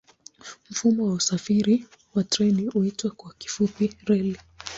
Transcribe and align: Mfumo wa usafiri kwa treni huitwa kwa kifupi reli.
Mfumo 0.69 1.05
wa 1.07 1.13
usafiri 1.13 1.85
kwa 2.13 2.23
treni 2.23 2.67
huitwa 2.67 3.11
kwa 3.11 3.33
kifupi 3.33 3.97
reli. 4.05 4.37